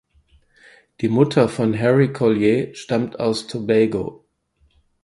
Die 1.01 1.09
Mutter 1.09 1.47
von 1.47 1.77
Harry 1.79 2.11
Collier 2.11 2.73
stammt 2.73 3.19
aus 3.19 3.45
Tobago. 3.45 4.25